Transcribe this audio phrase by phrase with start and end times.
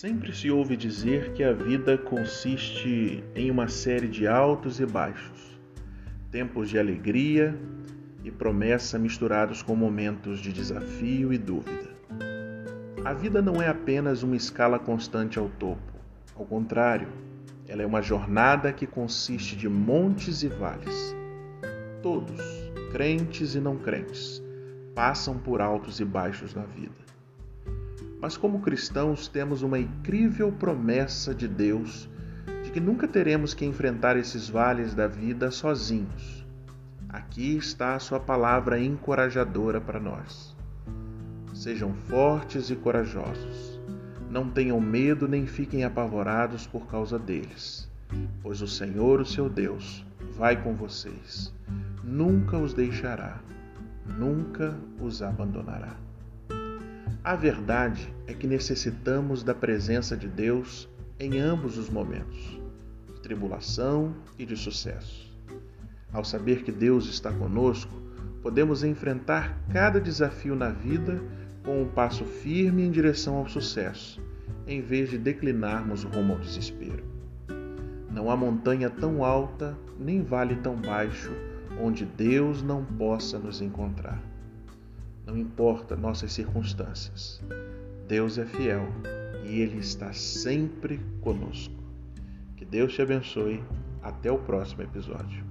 [0.00, 5.58] Sempre se ouve dizer que a vida consiste em uma série de altos e baixos,
[6.30, 7.58] tempos de alegria
[8.22, 11.90] e promessa misturados com momentos de desafio e dúvida.
[13.04, 15.92] A vida não é apenas uma escala constante ao topo,
[16.36, 17.08] ao contrário,
[17.66, 21.12] ela é uma jornada que consiste de montes e vales.
[22.00, 22.40] Todos,
[22.92, 24.40] crentes e não crentes,
[24.94, 27.07] passam por altos e baixos na vida.
[28.20, 32.08] Mas, como cristãos, temos uma incrível promessa de Deus
[32.62, 36.46] de que nunca teremos que enfrentar esses vales da vida sozinhos.
[37.08, 40.56] Aqui está a Sua palavra encorajadora para nós.
[41.54, 43.80] Sejam fortes e corajosos.
[44.30, 47.90] Não tenham medo nem fiquem apavorados por causa deles,
[48.42, 50.04] pois o Senhor, o seu Deus,
[50.36, 51.54] vai com vocês.
[52.04, 53.40] Nunca os deixará,
[54.18, 56.07] nunca os abandonará.
[57.28, 60.88] A verdade é que necessitamos da presença de Deus
[61.20, 62.58] em ambos os momentos,
[63.06, 65.30] de tribulação e de sucesso.
[66.10, 67.92] Ao saber que Deus está conosco,
[68.40, 71.20] podemos enfrentar cada desafio na vida
[71.66, 74.18] com um passo firme em direção ao sucesso,
[74.66, 77.04] em vez de declinarmos rumo ao desespero.
[78.10, 81.30] Não há montanha tão alta, nem vale tão baixo,
[81.78, 84.18] onde Deus não possa nos encontrar.
[85.28, 87.38] Não importa nossas circunstâncias,
[88.08, 88.88] Deus é fiel
[89.44, 91.74] e Ele está sempre conosco.
[92.56, 93.62] Que Deus te abençoe.
[94.02, 95.44] Até o próximo episódio.